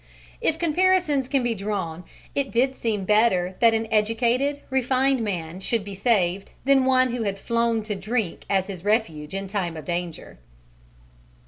[0.41, 2.03] If comparisons can be drawn,
[2.33, 7.21] it did seem better that an educated, refined man should be saved than one who
[7.21, 10.39] had flown to drink as his refuge in time of danger.